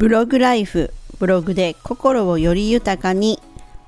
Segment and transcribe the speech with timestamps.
[0.00, 3.38] ブログライフブログで心をより豊かに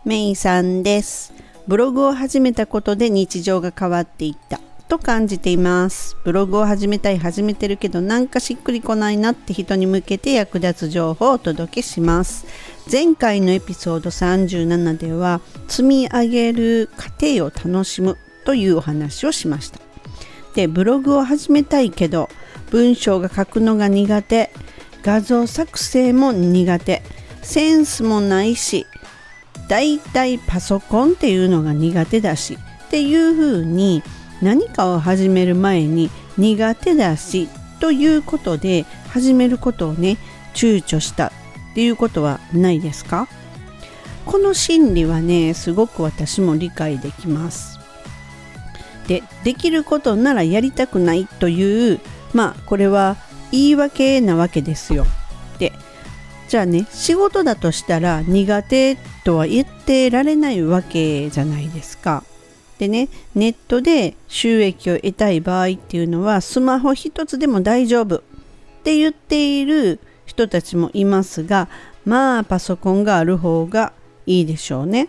[0.04, 1.33] メイさんです。
[1.67, 4.60] ブログを始めたことで日常が変わっていった。
[4.90, 6.18] と感じています。
[6.22, 12.45] ブログを始めたい始めてるけどなんかしっくりこないなって人に向けて役立つ情報をお届けします。
[12.93, 19.81] 前回のエピソード37では積み上げる過程を楽しむというお話をしました。
[20.55, 22.29] でブログを始めたいけど
[22.71, 24.51] 文章が書くのが苦手
[25.03, 27.02] 画像作成も苦手。
[27.42, 28.87] センスもないし
[29.66, 32.56] だいたいパソコンっていうのが苦手だし
[32.87, 34.05] っていうふうに
[34.41, 37.48] 何かを始める前に苦手だし
[37.80, 40.19] ということで始めることをね
[40.55, 41.33] 躊躇した。
[41.73, 43.27] っていうことはないですか？
[44.25, 47.80] この心理はねすごく私も理解できます。
[49.09, 52.00] でできることならやりたくないという
[52.34, 53.16] まあこれは
[53.52, 55.06] 言い訳なわけですよ。
[55.59, 55.73] で
[56.48, 62.25] じゃあね仕事だとしたら苦手とは言ってられないわけじゃないですか。
[62.78, 68.23] でねネットで収益を得たい場合っていうのはスマホ一つでも大丈夫っ
[68.83, 71.69] て言っている人たちもいますが
[72.05, 73.92] まあパソコンがある方が
[74.27, 75.08] いいでしょうね。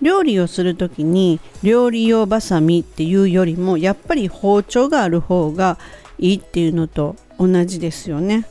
[0.00, 5.78] 料理をする時に料理用バサミっていうよりもやっぱり包丁がある方が
[6.18, 7.14] いいっていうのと
[7.46, 8.46] 同じですよね。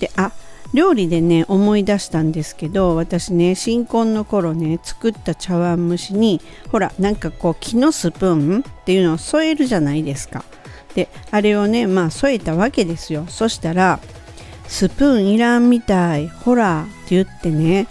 [0.00, 0.32] であ
[0.74, 10.44] 料理でね思い出したんですけど私ね新婚の頃ね作った茶碗蒸しにほらなんかこう木のスプーンっていうのを添えるじゃないですか。
[10.94, 13.26] であれをねまあ添えたわけですよ。
[13.28, 14.00] そしたら
[14.66, 17.86] スプーンいらんみたいほらって言ってね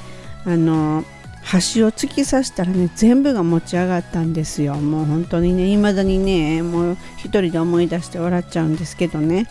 [0.46, 1.04] あの
[1.44, 9.48] 端を突き刺したらね全部が持ち上がったんですよもう本当にね未だにねもう一人で思い出して笑っちゃうんですけどね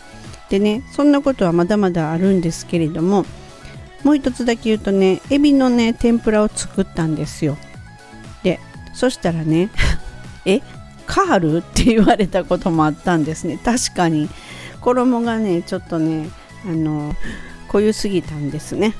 [0.51, 3.25] でねそんなことはまだまだあるんですけれども
[4.03, 7.57] もう一つだけ言うとねエビのね天ぷらを作ったんですよ。
[8.43, 8.59] で
[8.93, 9.69] そしたらね
[10.45, 10.59] え
[11.05, 13.57] カールって言われたこともあったんですね。
[13.63, 14.29] 確かに。
[14.81, 16.29] 衣がねちょっとね
[16.65, 17.15] あの
[17.69, 18.93] 濃ゆすぎたんですね。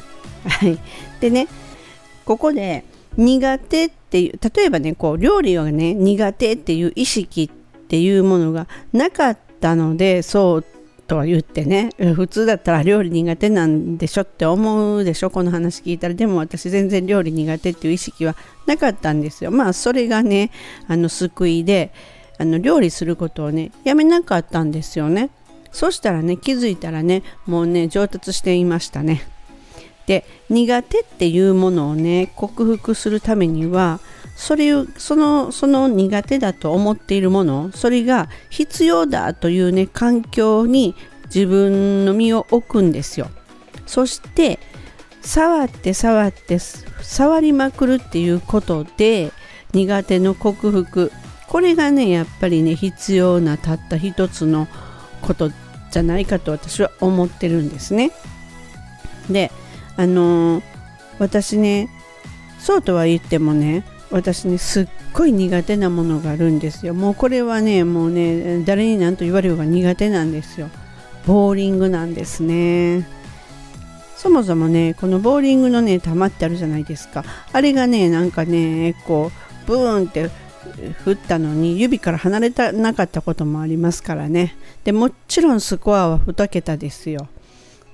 [0.47, 0.80] はい。
[1.20, 1.47] でね
[2.24, 2.86] ここで
[3.18, 10.66] 苦手っていう例えばねこう料理はね苦手っていう意識っていうものがなかったのでそう
[11.12, 16.14] とは言ってね普通だったら料理苦手なんでしょって思うでしょこの話聞いたら。
[16.14, 19.52] でも私全然料理苦手っていう意識はなかったんですよ。
[19.52, 20.52] まあそれがね
[20.88, 21.92] あの救いで
[22.38, 25.32] あの料理することをねやめなかったんですよね。
[25.74, 29.22] そしたらね気づいたらねもうね上達していましたね。
[30.08, 34.00] で苦手っていうものをね克服するためには
[34.41, 43.29] それをそのその苦手だと思っているものそれが必要だというね環境に自分の身を置くんですよ。
[43.85, 44.57] そして
[45.22, 49.31] 触って触って触りまくるっていうことで
[49.74, 51.12] 苦手の克服。
[51.47, 54.68] これがねやっぱりね必要なたった一つの
[55.22, 55.52] こと
[55.91, 58.12] じゃないかと私は思ってるんですね。
[59.29, 59.52] で
[59.97, 60.63] あのー、
[61.19, 61.90] 私ね
[62.58, 66.94] そうとは言ってもね私ねすっごい苦手なものがあるんですよ。
[66.94, 70.70] もうこれはねもうね誰に何と言われようが苦手なんですよ。
[71.26, 73.08] ボーリングなんですね。
[74.18, 77.24] そもそもねこのボーリングのね玉ってあるじゃないですか。
[77.54, 79.32] あれがねなんかねこ
[79.66, 80.30] うブーンって
[81.04, 84.56] 振ったのに指から離れたなかったこともありますからね。
[84.84, 87.28] でもちろんスコアは2桁ですよ。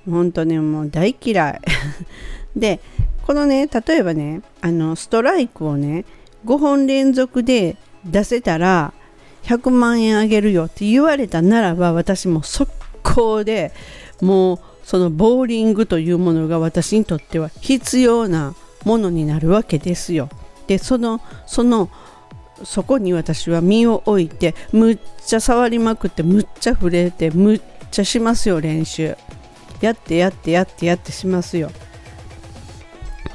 [0.08, 1.60] 本当ねもう大嫌い。
[2.56, 2.80] で
[3.28, 6.06] このね例えばねあのストライクをね
[6.46, 8.94] 5本連続で出せたら
[9.42, 12.72] 100万円あげるよって言われたならば私も速
[13.02, 13.70] 攻で
[14.22, 18.54] もうそのボーリングというものが私にとっては必要な
[18.86, 20.30] ものになるわけですよ。
[20.66, 21.90] でそのその
[22.64, 27.60] そこに私は身を置いてむっちゃ触りまくってむっちゃ触れてむっ
[27.90, 29.18] ちゃしますよ練習。
[29.82, 31.70] やってやってやってやってしますよ。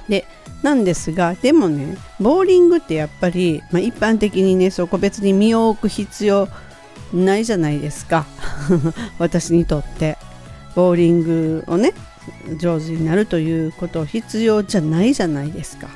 [0.09, 0.25] で
[0.61, 6.47] なんですがでもねボーリングってやっぱり、まあ、一般的にねそこ別に身を置く必要
[7.13, 8.25] ないじゃないですか。
[9.19, 10.17] 私にとって。
[10.75, 11.93] ボーリングをね
[12.57, 15.87] 上手になるということ必要じゃないじゃないですか。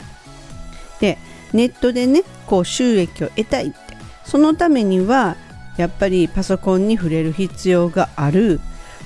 [0.99, 1.17] で
[1.53, 3.77] ネットでねこう収益を得たいって。
[4.23, 5.37] そのためには
[5.77, 8.59] やっぱりパソコンに触れる必要がある。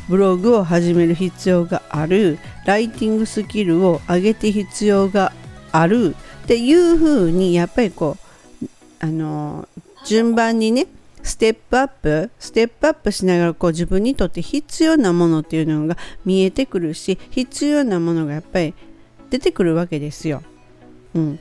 [0.09, 5.33] ブログを始める必要があるライティングスキルを上げて必要が
[5.71, 8.17] あるっていうふうにやっぱりこ
[8.61, 8.65] う
[8.99, 9.67] あの
[10.05, 10.87] 順番にね
[11.23, 18.73] ステップアップステップアップしながらこう自分にとって必要なものっていうのが見えてくるし必要なものがやっぱり
[19.29, 20.41] 出てくるわけですよ。
[21.13, 21.39] うん、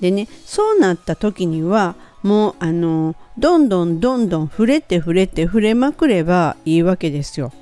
[0.00, 7.52] でねそうなった時にはもうあのどんどんどんどん触れて触れて触れまくればいいわけですよ。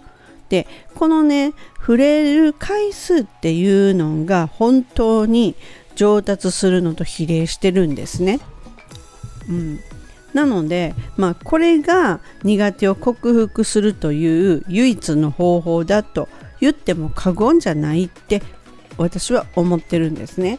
[0.49, 5.55] でこのね触れる回数っていうのが本当に
[5.95, 8.41] 上達するのと比例してるんですね。
[9.49, 9.81] うん、
[10.35, 16.29] なので、まあ、これが苦手を克服するという唯一の方法だと
[16.61, 18.43] 言っても過言じゃないって
[18.99, 20.59] 私は思ってるんですね。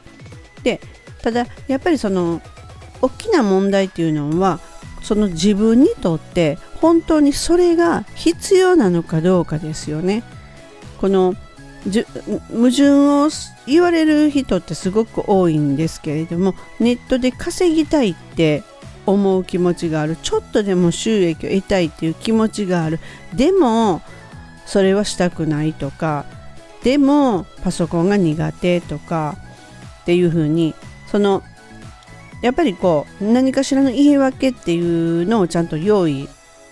[0.64, 0.82] で
[1.22, 2.42] ただやっぱりその
[3.02, 4.60] 大きな問題っていうのは
[5.02, 10.24] その自分にとって本当にそれが必要なのかどうかですよね。
[11.00, 11.36] この
[12.52, 13.30] 矛盾を
[13.66, 18.64] 言われる人ってすごく多いんですけれどもネットで稼ぎたいって
[19.06, 23.00] 思う気持ちがあるちょっとでも収益を得たいっていう気持ちがある
[23.34, 24.02] でも
[24.66, 26.26] それはしたくないとか
[26.84, 29.38] でもパソコンが苦手とか
[30.02, 30.76] っていうふうに
[31.08, 31.44] その
[32.42, 36.30] やっぱりこう何かしらの言い訳っていうのをちゃんと用意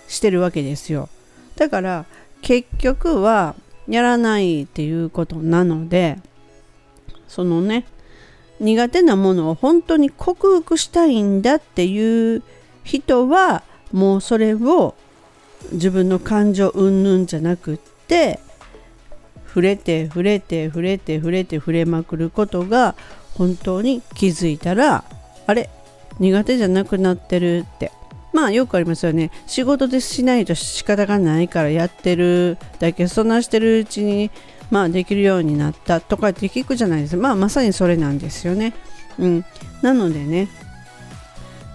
[0.08, 1.08] してるわけですよ。
[1.56, 2.06] だから
[2.42, 3.54] 結局は
[3.88, 6.18] やらないっていうことなので
[7.26, 7.84] そのね
[8.60, 12.42] 苦手なものを本当に克服したいんだっていう
[12.84, 13.62] 人は
[13.92, 14.94] もうそれを
[15.72, 18.40] 自分の感情うんぬんじゃなくって
[19.46, 22.94] 触れて触れて触れて触れて触れまくることが
[23.34, 25.04] 本当に気づいたら
[25.46, 25.70] あれ
[26.18, 27.92] 苦手じゃなくなってるって。
[28.32, 29.30] まあよくありますよね。
[29.46, 34.30] 仕事でしないと仕方がないからやってるだけそんなしてるうちに
[34.70, 37.16] まあできるようになったとかって聞くじゃないです。
[37.16, 38.74] かまあまさにそれなんですよね。
[39.18, 39.44] うん。
[39.82, 40.48] なのでね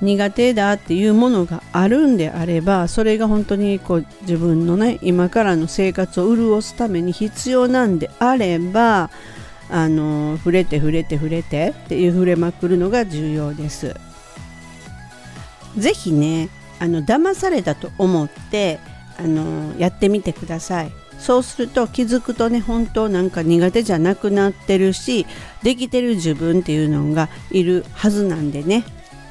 [0.01, 9.09] 苦手だっていうものがあるんであればそれが本当にこう自分のね今からの生活を潤すために必要なんであれば
[9.69, 13.95] あの触れて触れて触れてっていう触れまくるのが重要です。
[15.77, 16.49] ぜひね
[16.79, 18.79] あの騙されたと思って
[19.17, 20.91] あのやってみてください。
[21.19, 25.25] そうすると気づくとね本当なんか苦手じゃなくなってるし
[25.61, 28.83] できてる自分っていうのがいるはずなんでね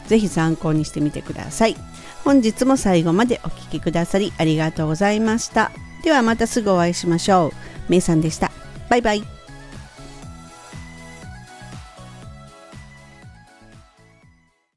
[0.07, 1.77] 是非参考にしてみてください。
[2.25, 5.73] 本日も最後までお聴きくださりありがとうございました。
[6.03, 7.53] ではまたすぐお会いしましょ
[7.89, 7.91] う。
[7.91, 8.53] めいさんでした。
[8.89, 9.42] バイバイ。